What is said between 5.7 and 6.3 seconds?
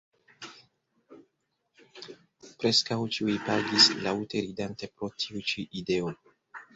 ideo.